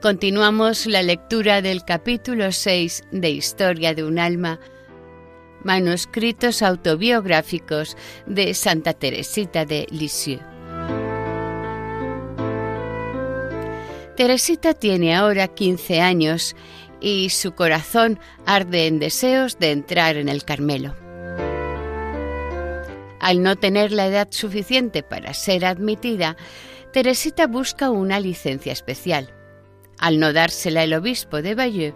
[0.00, 4.60] Continuamos la lectura del capítulo 6 de Historia de un alma,
[5.64, 10.40] manuscritos autobiográficos de Santa Teresita de Lisieux.
[14.16, 16.54] Teresita tiene ahora 15 años
[17.00, 20.94] y su corazón arde en deseos de entrar en el Carmelo.
[23.18, 26.36] Al no tener la edad suficiente para ser admitida,
[26.92, 29.34] Teresita busca una licencia especial.
[29.98, 31.94] Al no dársela el obispo de Bayeux,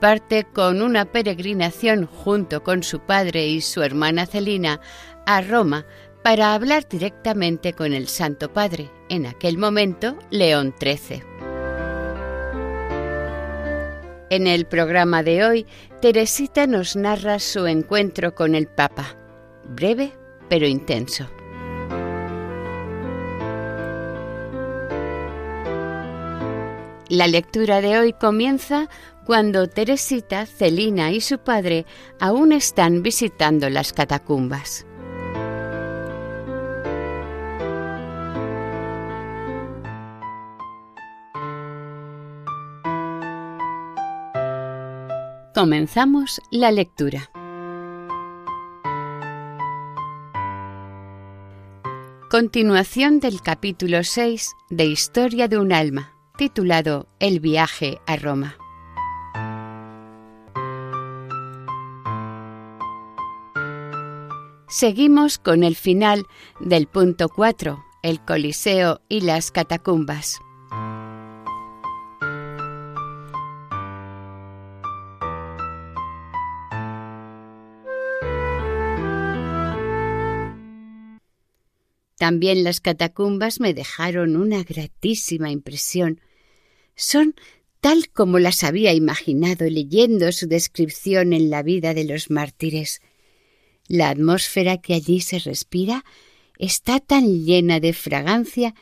[0.00, 4.80] parte con una peregrinación junto con su padre y su hermana Celina
[5.26, 5.86] a Roma
[6.22, 11.22] para hablar directamente con el Santo Padre, en aquel momento León XIII.
[14.30, 15.66] En el programa de hoy,
[16.00, 19.16] Teresita nos narra su encuentro con el Papa,
[19.64, 20.12] breve
[20.48, 21.28] pero intenso.
[27.20, 28.88] La lectura de hoy comienza
[29.26, 31.84] cuando Teresita, Celina y su padre
[32.18, 34.86] aún están visitando las catacumbas.
[45.54, 47.30] Comenzamos la lectura.
[52.30, 58.56] Continuación del capítulo 6 de Historia de un alma titulado El viaje a Roma.
[64.66, 66.26] Seguimos con el final
[66.58, 70.40] del punto 4, el Coliseo y las catacumbas.
[82.16, 86.18] También las catacumbas me dejaron una gratísima impresión
[87.00, 87.34] son
[87.80, 93.00] tal como las había imaginado leyendo su descripción en la vida de los mártires.
[93.88, 96.04] La atmósfera que allí se respira
[96.58, 98.74] está tan llena de fragancia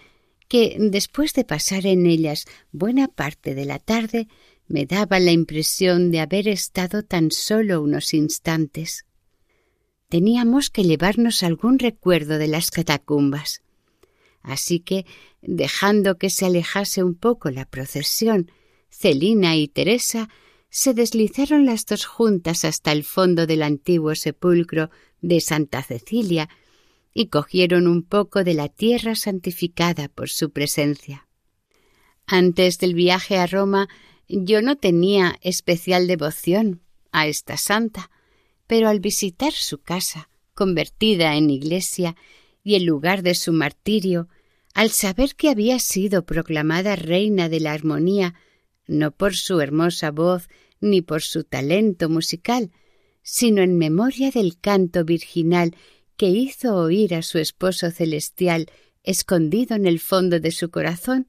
[0.49, 4.27] que después de pasar en ellas buena parte de la tarde
[4.67, 9.07] me daba la impresión de haber estado tan solo unos instantes.
[10.09, 13.63] Teníamos que llevarnos algún recuerdo de las catacumbas.
[14.43, 15.05] Así que,
[15.43, 18.51] dejando que se alejase un poco la procesión,
[18.91, 20.29] Celina y Teresa
[20.71, 24.91] se deslizaron las dos juntas hasta el fondo del antiguo sepulcro
[25.21, 26.49] de Santa Cecilia
[27.15, 31.27] y cogieron un poco de la tierra santificada por su presencia.
[32.27, 33.89] Antes del viaje a Roma
[34.29, 36.83] yo no tenía especial devoción
[37.13, 38.11] a esta santa,
[38.67, 42.15] pero al visitar su casa, convertida en iglesia,
[42.69, 44.29] y el lugar de su martirio,
[44.75, 48.35] al saber que había sido proclamada reina de la armonía,
[48.87, 52.71] no por su hermosa voz ni por su talento musical,
[53.23, 55.75] sino en memoria del canto virginal
[56.19, 58.67] que hizo oír a su esposo celestial
[59.03, 61.27] escondido en el fondo de su corazón,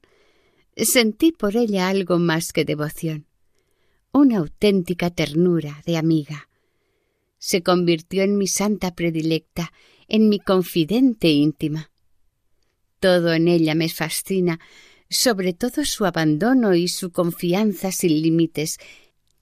[0.76, 3.24] sentí por ella algo más que devoción,
[4.12, 6.50] una auténtica ternura de amiga.
[7.38, 9.72] Se convirtió en mi santa predilecta,
[10.10, 11.90] en mi confidente íntima.
[12.98, 14.60] Todo en ella me fascina,
[15.08, 18.76] sobre todo su abandono y su confianza sin límites,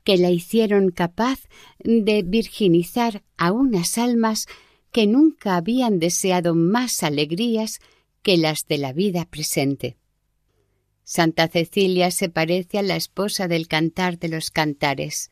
[0.05, 1.41] que la hicieron capaz
[1.81, 4.47] de virginizar a unas almas
[4.93, 7.81] que nunca habían deseado más alegrías
[8.23, 9.97] que las de la vida presente.
[11.05, 15.31] Santa Cecilia se parece a la esposa del cantar de los cantares.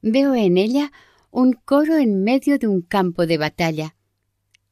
[0.00, 0.92] Veo en ella
[1.30, 3.96] un coro en medio de un campo de batalla.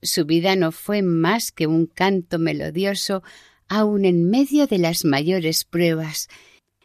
[0.02, 3.22] Su vida no fue más que un canto melodioso
[3.68, 6.28] aun en medio de las mayores pruebas,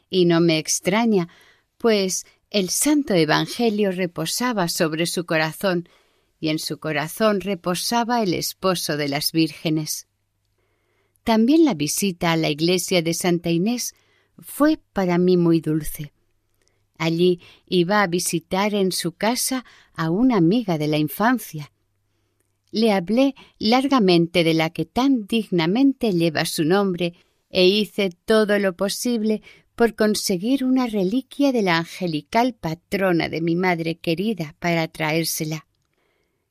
[0.09, 1.29] y no me extraña,
[1.77, 5.89] pues el santo Evangelio reposaba sobre su corazón,
[6.39, 10.07] y en su corazón reposaba el esposo de las vírgenes.
[11.23, 13.95] También la visita a la iglesia de Santa Inés
[14.37, 16.13] fue para mí muy dulce.
[16.99, 19.65] Allí iba a visitar en su casa
[19.95, 21.71] a una amiga de la infancia,
[22.75, 27.13] le hablé largamente de la que tan dignamente lleva su nombre
[27.49, 29.41] e hice todo lo posible
[29.75, 35.67] por conseguir una reliquia de la angelical patrona de mi madre querida para traérsela.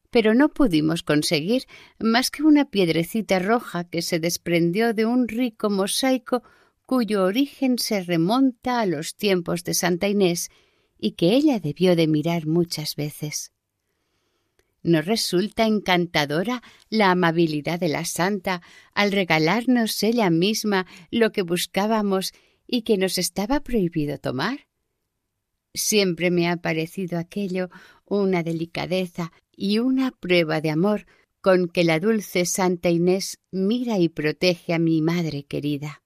[0.08, 1.64] Pero no pudimos conseguir
[1.98, 6.42] más que una piedrecita roja que se desprendió de un rico mosaico
[6.86, 10.48] cuyo origen se remonta a los tiempos de Santa Inés
[10.98, 13.53] y que ella debió de mirar muchas veces.
[14.84, 18.60] ¿No resulta encantadora la amabilidad de la santa
[18.92, 22.34] al regalarnos ella misma lo que buscábamos
[22.66, 24.68] y que nos estaba prohibido tomar?
[25.72, 27.70] Siempre me ha parecido aquello
[28.04, 31.06] una delicadeza y una prueba de amor
[31.40, 36.03] con que la dulce Santa Inés mira y protege a mi madre querida.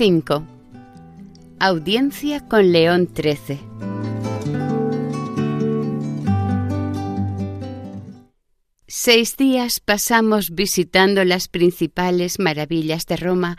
[0.00, 0.42] 5.
[1.58, 3.60] Audiencia con León XIII.
[8.86, 13.58] Seis días pasamos visitando las principales maravillas de Roma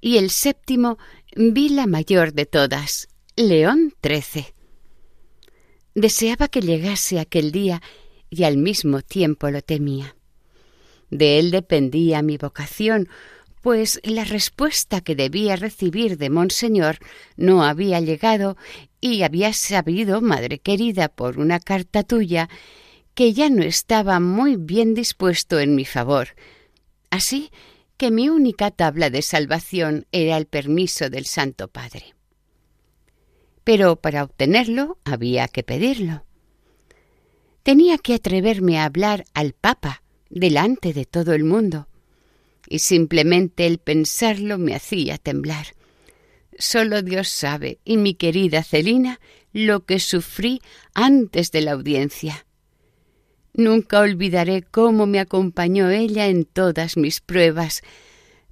[0.00, 0.96] y el séptimo
[1.36, 4.54] vi la mayor de todas, León XIII.
[5.94, 7.82] Deseaba que llegase aquel día
[8.30, 10.16] y al mismo tiempo lo temía.
[11.10, 13.10] De él dependía mi vocación,
[13.64, 16.98] pues la respuesta que debía recibir de Monseñor
[17.38, 18.58] no había llegado
[19.00, 22.50] y había sabido, madre querida, por una carta tuya,
[23.14, 26.36] que ya no estaba muy bien dispuesto en mi favor.
[27.08, 27.50] Así
[27.96, 32.14] que mi única tabla de salvación era el permiso del Santo Padre.
[33.64, 36.26] Pero para obtenerlo había que pedirlo.
[37.62, 41.88] Tenía que atreverme a hablar al Papa delante de todo el mundo
[42.68, 45.68] y simplemente el pensarlo me hacía temblar.
[46.58, 49.20] Solo Dios sabe, y mi querida Celina,
[49.52, 50.60] lo que sufrí
[50.94, 52.46] antes de la audiencia.
[53.52, 57.82] Nunca olvidaré cómo me acompañó ella en todas mis pruebas.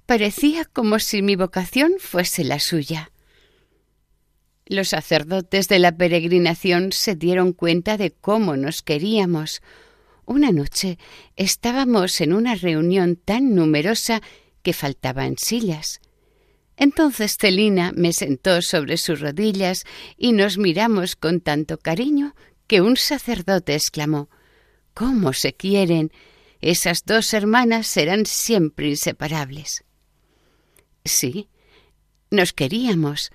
[0.05, 3.11] Parecía como si mi vocación fuese la suya.
[4.65, 9.61] Los sacerdotes de la peregrinación se dieron cuenta de cómo nos queríamos,
[10.25, 10.97] una noche
[11.35, 14.21] estábamos en una reunión tan numerosa
[14.61, 16.01] que faltaban sillas.
[16.77, 19.83] Entonces Celina me sentó sobre sus rodillas
[20.17, 22.35] y nos miramos con tanto cariño
[22.67, 24.29] que un sacerdote exclamó
[24.93, 26.11] ¿Cómo se quieren?
[26.61, 29.83] Esas dos hermanas serán siempre inseparables.
[31.03, 31.49] Sí,
[32.29, 33.31] nos queríamos,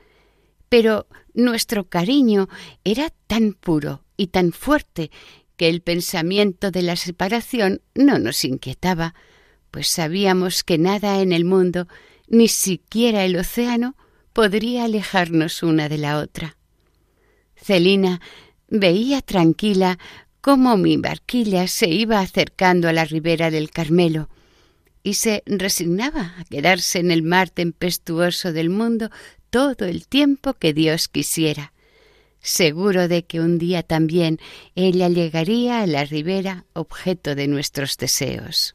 [0.68, 2.48] pero nuestro cariño
[2.84, 5.10] era tan puro y tan fuerte
[5.58, 9.14] que el pensamiento de la separación no nos inquietaba,
[9.70, 11.88] pues sabíamos que nada en el mundo,
[12.28, 13.96] ni siquiera el océano,
[14.32, 16.56] podría alejarnos una de la otra.
[17.56, 18.20] Celina
[18.68, 19.98] veía tranquila
[20.40, 24.30] cómo mi barquilla se iba acercando a la ribera del Carmelo,
[25.02, 29.10] y se resignaba a quedarse en el mar tempestuoso del mundo
[29.50, 31.72] todo el tiempo que Dios quisiera
[32.40, 34.38] seguro de que un día también
[34.74, 38.74] ella llegaría a la ribera objeto de nuestros deseos.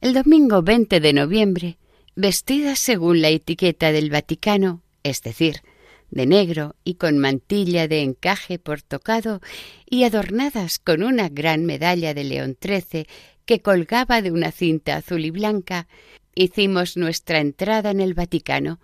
[0.00, 1.78] El domingo 20 de noviembre,
[2.14, 5.62] vestida según la etiqueta del Vaticano, es decir,
[6.10, 9.40] de negro y con mantilla de encaje por tocado
[9.88, 13.06] y adornadas con una gran medalla de León XIII
[13.46, 15.88] que colgaba de una cinta azul y blanca,
[16.34, 18.80] hicimos nuestra entrada en el Vaticano,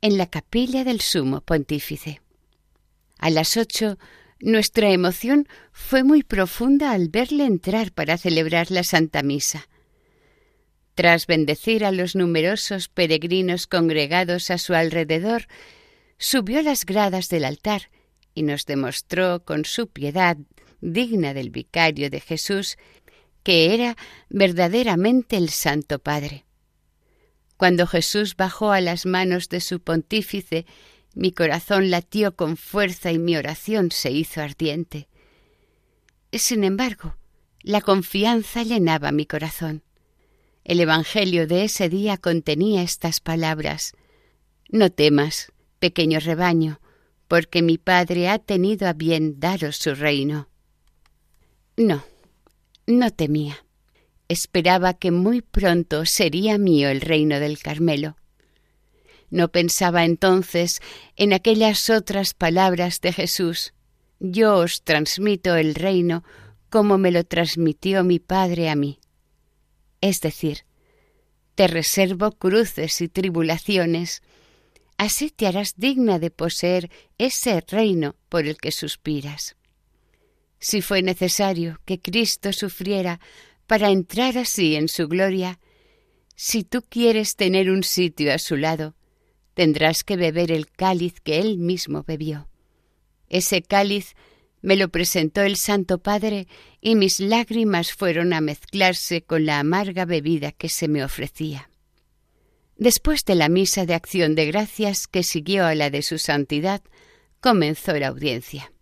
[0.00, 2.20] en la capilla del Sumo Pontífice.
[3.18, 3.98] A las ocho,
[4.40, 9.68] nuestra emoción fue muy profunda al verle entrar para celebrar la Santa Misa.
[10.94, 15.46] Tras bendecir a los numerosos peregrinos congregados a su alrededor,
[16.18, 17.90] subió las gradas del altar
[18.34, 20.36] y nos demostró con su piedad
[20.80, 22.76] digna del vicario de Jesús
[23.42, 23.96] que era
[24.28, 26.44] verdaderamente el Santo Padre.
[27.56, 30.66] Cuando Jesús bajó a las manos de su pontífice,
[31.16, 35.08] mi corazón latió con fuerza y mi oración se hizo ardiente.
[36.30, 37.16] Sin embargo,
[37.62, 39.82] la confianza llenaba mi corazón.
[40.62, 43.94] El Evangelio de ese día contenía estas palabras
[44.68, 46.80] No temas, pequeño rebaño,
[47.28, 50.50] porque mi Padre ha tenido a bien daros su reino.
[51.78, 52.04] No,
[52.86, 53.64] no temía.
[54.28, 58.16] Esperaba que muy pronto sería mío el reino del Carmelo.
[59.30, 60.80] No pensaba entonces
[61.16, 63.74] en aquellas otras palabras de Jesús.
[64.20, 66.24] Yo os transmito el reino
[66.70, 68.98] como me lo transmitió mi Padre a mí
[70.00, 70.64] es decir,
[71.54, 74.22] te reservo cruces y tribulaciones,
[74.98, 79.56] así te harás digna de poseer ese reino por el que suspiras.
[80.58, 83.20] Si fue necesario que Cristo sufriera
[83.66, 85.60] para entrar así en su gloria,
[86.34, 88.94] si tú quieres tener un sitio a su lado,
[89.56, 92.46] tendrás que beber el cáliz que él mismo bebió.
[93.30, 94.14] Ese cáliz
[94.60, 96.46] me lo presentó el Santo Padre
[96.82, 101.70] y mis lágrimas fueron a mezclarse con la amarga bebida que se me ofrecía.
[102.76, 106.82] Después de la misa de acción de gracias que siguió a la de su santidad,
[107.40, 108.74] comenzó la audiencia.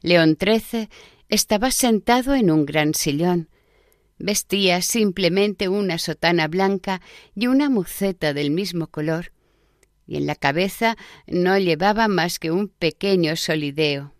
[0.00, 0.88] León XIII
[1.28, 3.48] estaba sentado en un gran sillón.
[4.18, 7.00] Vestía simplemente una sotana blanca
[7.36, 9.30] y una muceta del mismo color,
[10.12, 14.12] y en la cabeza no llevaba más que un pequeño solideo.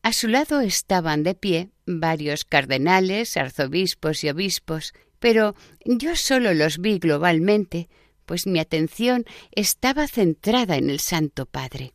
[0.00, 6.78] A su lado estaban de pie varios cardenales, arzobispos y obispos, pero yo solo los
[6.78, 7.90] vi globalmente,
[8.24, 11.92] pues mi atención estaba centrada en el Santo Padre.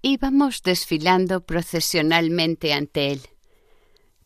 [0.00, 3.22] Íbamos desfilando procesionalmente ante él.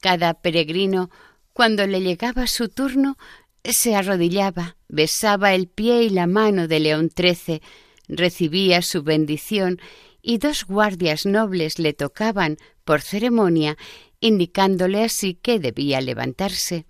[0.02, 1.08] Cada peregrino,
[1.54, 3.16] cuando le llegaba su turno,
[3.64, 7.62] se arrodillaba, besaba el pie y la mano de León XIII,
[8.08, 9.80] recibía su bendición
[10.22, 13.76] y dos guardias nobles le tocaban por ceremonia,
[14.20, 16.86] indicándole así que debía levantarse.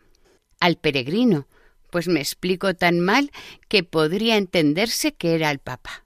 [0.61, 1.47] Al peregrino,
[1.91, 3.31] pues me explico tan mal
[3.69, 6.05] que podría entenderse que era el Papa.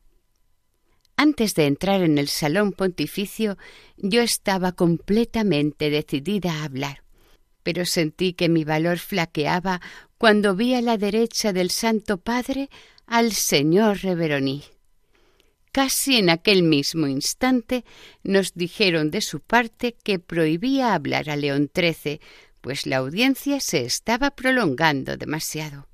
[1.17, 3.57] Antes de entrar en el salón pontificio,
[3.97, 7.05] yo estaba completamente decidida a hablar,
[7.63, 9.81] pero sentí que mi valor flaqueaba
[10.19, 12.71] cuando vi a la derecha del Santo Padre
[13.07, 14.65] al señor Reveroní.
[15.73, 17.87] Casi en aquel mismo instante
[18.23, 22.21] nos dijeron de su parte que prohibía hablar a León XIII,
[22.61, 25.89] pues la audiencia se estaba prolongando demasiado.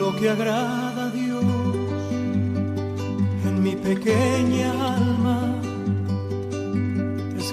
[0.00, 1.44] Lo que agrada a Dios
[3.46, 4.89] en mi pequeña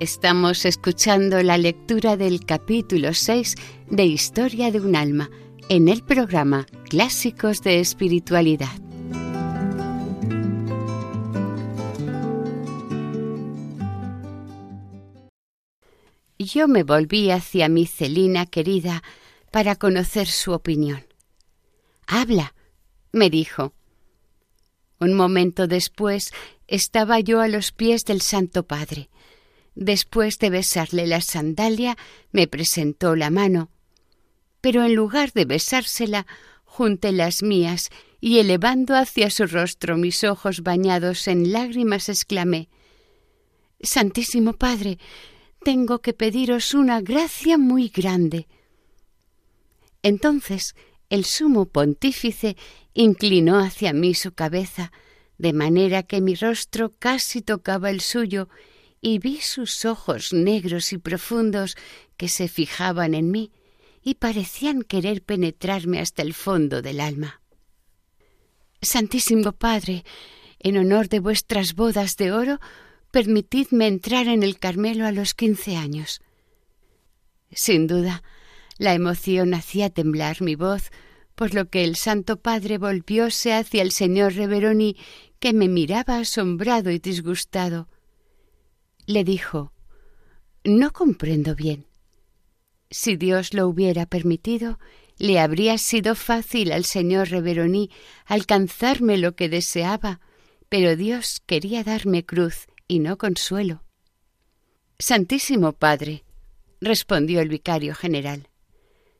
[0.00, 3.54] Estamos escuchando la lectura del capítulo 6
[3.90, 5.28] de Historia de un alma
[5.68, 8.72] en el programa Clásicos de Espiritualidad.
[16.38, 19.02] Yo me volví hacia mi Celina querida
[19.50, 21.04] para conocer su opinión.
[22.06, 22.54] Habla,
[23.12, 23.74] me dijo.
[24.98, 26.32] Un momento después
[26.68, 29.10] estaba yo a los pies del Santo Padre.
[29.80, 31.96] Después de besarle la sandalia,
[32.32, 33.70] me presentó la mano.
[34.60, 36.26] Pero en lugar de besársela,
[36.66, 37.88] junté las mías
[38.20, 42.68] y elevando hacia su rostro mis ojos bañados en lágrimas, exclamé
[43.80, 44.98] Santísimo Padre,
[45.64, 48.48] tengo que pediros una gracia muy grande.
[50.02, 50.74] Entonces
[51.08, 52.58] el sumo pontífice
[52.92, 54.92] inclinó hacia mí su cabeza,
[55.38, 58.50] de manera que mi rostro casi tocaba el suyo,
[59.00, 61.76] y vi sus ojos negros y profundos
[62.16, 63.52] que se fijaban en mí
[64.02, 67.40] y parecían querer penetrarme hasta el fondo del alma.
[68.82, 70.04] Santísimo Padre,
[70.58, 72.60] en honor de vuestras bodas de oro,
[73.10, 76.20] permitidme entrar en el Carmelo a los quince años.
[77.52, 78.22] Sin duda,
[78.78, 80.90] la emoción hacía temblar mi voz,
[81.34, 84.96] por lo que el Santo Padre volvióse hacia el señor Reveroni,
[85.38, 87.88] que me miraba asombrado y disgustado.
[89.10, 89.72] Le dijo
[90.62, 91.84] No comprendo bien.
[92.92, 94.78] Si Dios lo hubiera permitido,
[95.18, 97.90] le habría sido fácil al señor Reveroni
[98.24, 100.20] alcanzarme lo que deseaba,
[100.68, 103.82] pero Dios quería darme cruz y no consuelo.
[105.00, 106.22] Santísimo Padre,
[106.80, 108.48] respondió el vicario general,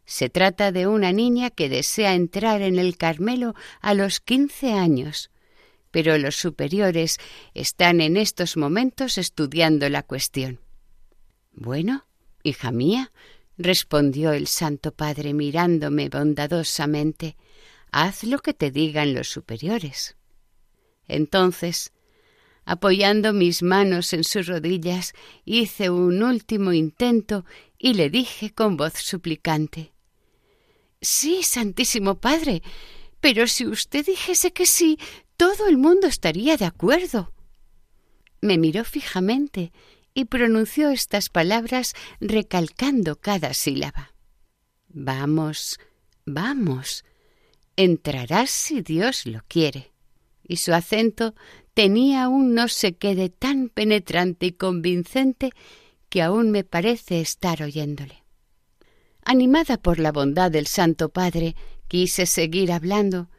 [0.05, 5.33] se trata de una niña que desea entrar en el Carmelo a los quince años,
[5.91, 7.19] pero los superiores
[7.55, 10.61] están en estos momentos estudiando la cuestión.
[11.53, 12.07] Bueno,
[12.43, 13.13] hija mía,
[13.59, 17.37] respondió el Santo Padre mirándome bondadosamente,
[17.91, 20.17] haz lo que te digan los superiores.
[21.09, 21.93] Entonces
[22.65, 25.13] Apoyando mis manos en sus rodillas,
[25.45, 27.45] hice un último intento
[27.79, 29.93] y le dije con voz suplicante
[31.01, 32.63] Sí, Santísimo Padre,
[33.21, 34.99] pero si usted dijese que sí,
[35.41, 37.33] todo el mundo estaría de acuerdo.
[38.43, 39.73] Me miró fijamente
[40.13, 44.13] y pronunció estas palabras recalcando cada sílaba.
[44.89, 45.81] Vamos,
[46.27, 47.07] vamos,
[47.75, 49.93] entrarás si Dios lo quiere.
[50.47, 51.35] Y su acento
[51.73, 55.53] tenía un no sé qué de tan penetrante y convincente
[56.11, 58.25] que aún me parece estar oyéndole.
[59.25, 61.57] Animada por la bondad del Santo Padre,
[61.89, 63.31] quise seguir hablando,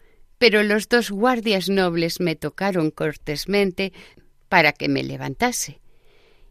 [0.42, 3.94] pero los dos guardias nobles me tocaron cortésmente
[4.50, 5.82] para que me levantase,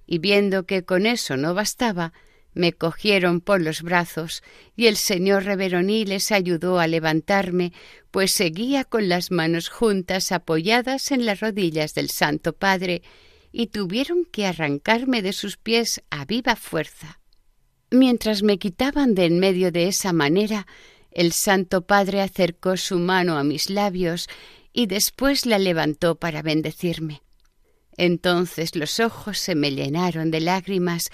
[0.07, 2.13] y viendo que con eso no bastaba,
[2.55, 4.45] me cogieron por los brazos
[4.77, 7.73] y el señor Reveroní les ayudó a levantarme,
[8.13, 13.03] pues seguía con las manos juntas apoyadas en las rodillas del Santo Padre,
[13.51, 17.19] y tuvieron que arrancarme de sus pies a viva fuerza.
[17.91, 20.69] Mientras me quitaban de en medio de esa manera,
[21.13, 24.29] el Santo Padre acercó su mano a mis labios
[24.73, 27.23] y después la levantó para bendecirme.
[27.97, 31.11] Entonces los ojos se me llenaron de lágrimas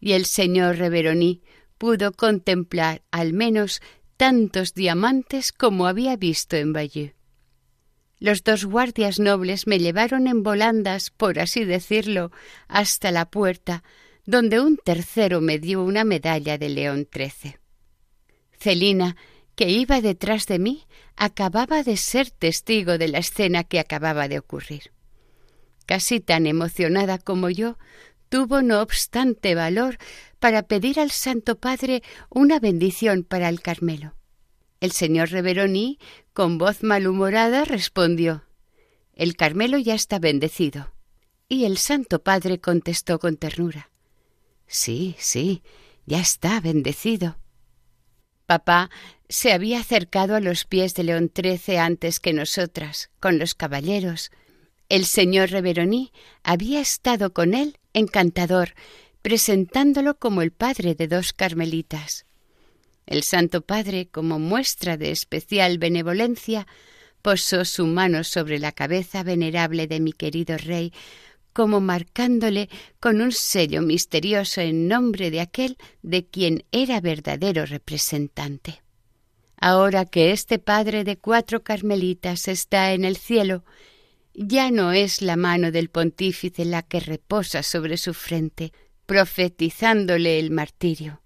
[0.00, 1.42] y el señor Reveroní
[1.78, 3.82] pudo contemplar al menos
[4.16, 7.14] tantos diamantes como había visto en Bayeux.
[8.18, 12.30] Los dos guardias nobles me llevaron en volandas, por así decirlo,
[12.68, 13.82] hasta la puerta,
[14.24, 17.56] donde un tercero me dio una medalla de León XIII.
[18.60, 19.16] Celina,
[19.54, 20.86] que iba detrás de mí,
[21.16, 24.92] acababa de ser testigo de la escena que acababa de ocurrir.
[25.86, 27.76] Casi tan emocionada como yo,
[28.28, 29.98] tuvo no obstante valor
[30.38, 34.14] para pedir al Santo Padre una bendición para el Carmelo.
[34.80, 35.98] El señor Reveroni,
[36.32, 38.44] con voz malhumorada, respondió
[39.14, 40.92] El Carmelo ya está bendecido.
[41.48, 43.90] Y el Santo Padre contestó con ternura
[44.66, 45.62] Sí, sí,
[46.06, 47.36] ya está bendecido.
[48.52, 48.90] Papá
[49.30, 54.30] se había acercado a los pies de León XIII antes que nosotras, con los caballeros.
[54.90, 56.12] El señor Reveroni
[56.42, 58.74] había estado con él encantador,
[59.22, 62.26] presentándolo como el padre de dos carmelitas.
[63.06, 66.66] El Santo Padre, como muestra de especial benevolencia,
[67.22, 70.92] posó su mano sobre la cabeza venerable de mi querido rey,
[71.52, 72.68] como marcándole
[73.00, 78.82] con un sello misterioso en nombre de aquel de quien era verdadero representante.
[79.56, 83.64] Ahora que este padre de cuatro carmelitas está en el cielo,
[84.34, 88.72] ya no es la mano del pontífice la que reposa sobre su frente,
[89.06, 91.22] profetizándole el martirio.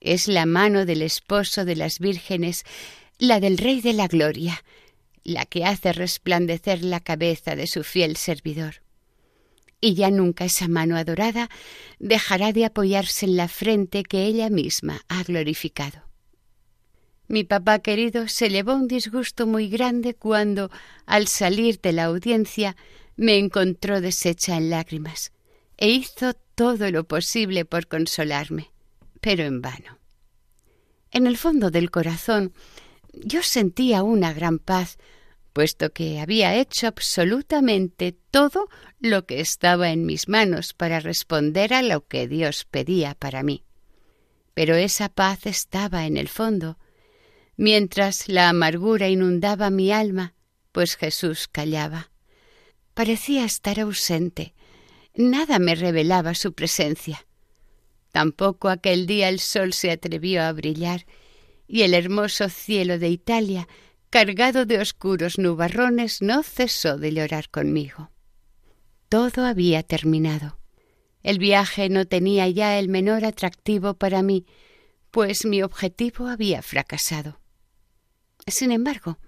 [0.00, 2.64] Es la mano del esposo de las vírgenes,
[3.18, 4.62] la del Rey de la Gloria,
[5.22, 8.82] la que hace resplandecer la cabeza de su fiel servidor.
[9.80, 11.48] Y ya nunca esa mano adorada
[11.98, 16.02] dejará de apoyarse en la frente que ella misma ha glorificado.
[17.28, 20.70] Mi papá querido se llevó un disgusto muy grande cuando,
[21.06, 22.76] al salir de la audiencia,
[23.16, 25.30] me encontró deshecha en lágrimas
[25.76, 28.70] e hizo todo lo posible por consolarme,
[29.20, 29.98] pero en vano.
[31.10, 32.52] En el fondo del corazón
[33.12, 34.98] yo sentía una gran paz,
[35.60, 41.82] puesto que había hecho absolutamente todo lo que estaba en mis manos para responder a
[41.82, 43.62] lo que Dios pedía para mí.
[44.54, 46.78] Pero esa paz estaba en el fondo,
[47.58, 50.32] mientras la amargura inundaba mi alma,
[50.72, 52.10] pues Jesús callaba.
[52.94, 54.54] Parecía estar ausente,
[55.14, 57.26] nada me revelaba su presencia.
[58.12, 61.04] Tampoco aquel día el sol se atrevió a brillar
[61.68, 63.68] y el hermoso cielo de Italia,
[64.10, 68.10] cargado de oscuros nubarrones, no cesó de llorar conmigo.
[69.08, 70.58] Todo había terminado.
[71.22, 74.46] El viaje no tenía ya el menor atractivo para mí,
[75.10, 77.40] pues mi objetivo había fracasado.
[78.46, 79.18] Sin embargo,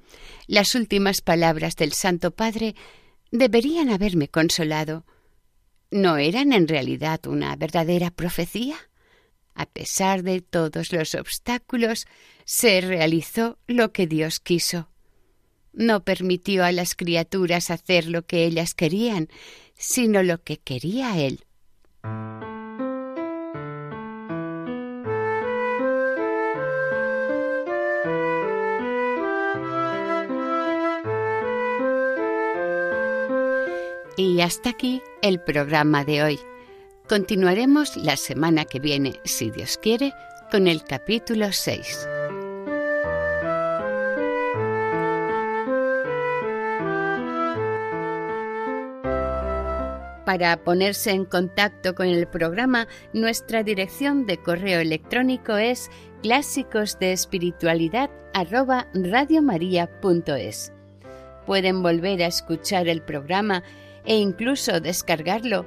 [0.47, 2.75] las últimas palabras del Santo Padre
[3.31, 5.05] deberían haberme consolado.
[5.91, 8.77] ¿No eran en realidad una verdadera profecía?
[9.55, 12.07] A pesar de todos los obstáculos,
[12.45, 14.89] se realizó lo que Dios quiso.
[15.73, 19.29] No permitió a las criaturas hacer lo que ellas querían,
[19.77, 21.45] sino lo que quería Él.
[34.17, 36.52] Y hasta aquí el programa de hoy.
[37.13, 40.15] Continuaremos la semana que viene, si Dios quiere,
[40.51, 42.09] con el capítulo 6.
[50.25, 55.91] Para ponerse en contacto con el programa, nuestra dirección de correo electrónico es
[56.23, 58.09] clásicos de espiritualidad
[61.45, 63.63] Pueden volver a escuchar el programa
[64.07, 65.67] e incluso descargarlo